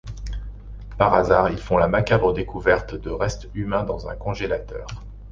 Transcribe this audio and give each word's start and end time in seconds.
Par 0.97 1.13
hasard, 1.13 1.51
ils 1.51 1.59
font 1.61 1.77
la 1.77 1.87
macabre 1.87 2.33
découverte 2.33 2.95
de 2.95 3.11
restes 3.11 3.49
humains 3.53 3.83
dans 3.83 4.09
un 4.09 4.15
congélateur. 4.15 4.87